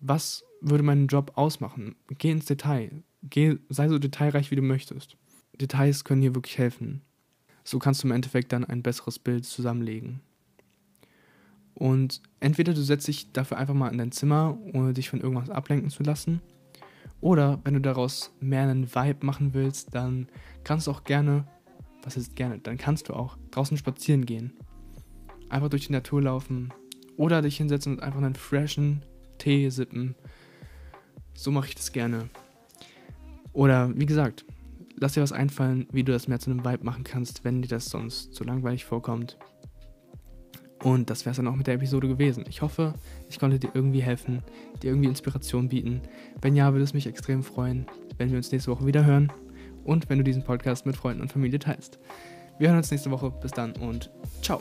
Was 0.00 0.42
würde 0.60 0.84
meinen 0.84 1.06
Job 1.06 1.32
ausmachen? 1.36 1.96
Geh 2.18 2.30
ins 2.30 2.46
Detail. 2.46 3.02
Geh, 3.22 3.56
sei 3.68 3.88
so 3.88 3.98
detailreich, 3.98 4.50
wie 4.50 4.56
du 4.56 4.62
möchtest. 4.62 5.16
Details 5.60 6.04
können 6.04 6.22
hier 6.22 6.34
wirklich 6.34 6.58
helfen. 6.58 7.02
So 7.64 7.78
kannst 7.78 8.02
du 8.02 8.08
im 8.08 8.12
Endeffekt 8.12 8.52
dann 8.52 8.64
ein 8.64 8.82
besseres 8.82 9.18
Bild 9.18 9.44
zusammenlegen. 9.44 10.20
Und 11.74 12.20
entweder 12.40 12.74
du 12.74 12.82
setzt 12.82 13.08
dich 13.08 13.32
dafür 13.32 13.58
einfach 13.58 13.74
mal 13.74 13.88
in 13.88 13.98
dein 13.98 14.12
Zimmer, 14.12 14.58
ohne 14.74 14.92
dich 14.92 15.08
von 15.08 15.20
irgendwas 15.20 15.50
ablenken 15.50 15.90
zu 15.90 16.02
lassen. 16.02 16.40
Oder 17.20 17.60
wenn 17.64 17.74
du 17.74 17.80
daraus 17.80 18.32
mehr 18.40 18.62
einen 18.62 18.94
Vibe 18.94 19.26
machen 19.26 19.54
willst, 19.54 19.94
dann 19.94 20.28
kannst 20.64 20.86
du 20.86 20.90
auch 20.90 21.04
gerne, 21.04 21.46
was 22.02 22.16
ist 22.16 22.34
gerne, 22.34 22.58
dann 22.58 22.78
kannst 22.78 23.08
du 23.08 23.14
auch 23.14 23.36
draußen 23.50 23.76
spazieren 23.76 24.24
gehen. 24.24 24.54
Einfach 25.48 25.68
durch 25.68 25.86
die 25.86 25.92
Natur 25.92 26.22
laufen. 26.22 26.72
Oder 27.16 27.42
dich 27.42 27.58
hinsetzen 27.58 27.94
und 27.94 28.02
einfach 28.02 28.18
einen 28.18 28.34
freshen 28.34 29.04
Tee 29.38 29.68
sippen. 29.68 30.14
So 31.40 31.50
mache 31.50 31.68
ich 31.68 31.74
das 31.74 31.92
gerne. 31.92 32.28
Oder 33.54 33.98
wie 33.98 34.04
gesagt, 34.04 34.44
lass 34.96 35.14
dir 35.14 35.22
was 35.22 35.32
einfallen, 35.32 35.86
wie 35.90 36.04
du 36.04 36.12
das 36.12 36.28
mehr 36.28 36.38
zu 36.38 36.50
einem 36.50 36.66
Vibe 36.66 36.84
machen 36.84 37.02
kannst, 37.02 37.44
wenn 37.44 37.62
dir 37.62 37.68
das 37.68 37.86
sonst 37.86 38.34
zu 38.34 38.44
langweilig 38.44 38.84
vorkommt. 38.84 39.38
Und 40.82 41.08
das 41.08 41.24
wäre 41.24 41.30
es 41.30 41.38
dann 41.38 41.46
auch 41.46 41.56
mit 41.56 41.66
der 41.66 41.76
Episode 41.76 42.08
gewesen. 42.08 42.44
Ich 42.46 42.60
hoffe, 42.60 42.92
ich 43.30 43.38
konnte 43.38 43.58
dir 43.58 43.70
irgendwie 43.72 44.02
helfen, 44.02 44.42
dir 44.82 44.90
irgendwie 44.90 45.08
Inspiration 45.08 45.70
bieten. 45.70 46.02
Wenn 46.42 46.56
ja, 46.56 46.72
würde 46.72 46.84
es 46.84 46.92
mich 46.92 47.06
extrem 47.06 47.42
freuen, 47.42 47.86
wenn 48.18 48.28
wir 48.28 48.36
uns 48.36 48.52
nächste 48.52 48.70
Woche 48.70 48.84
wieder 48.84 49.06
hören 49.06 49.32
und 49.84 50.10
wenn 50.10 50.18
du 50.18 50.24
diesen 50.24 50.44
Podcast 50.44 50.84
mit 50.84 50.96
Freunden 50.96 51.22
und 51.22 51.32
Familie 51.32 51.58
teilst. 51.58 51.98
Wir 52.58 52.68
hören 52.68 52.76
uns 52.76 52.90
nächste 52.90 53.10
Woche. 53.10 53.30
Bis 53.30 53.52
dann 53.52 53.72
und 53.76 54.10
ciao. 54.42 54.60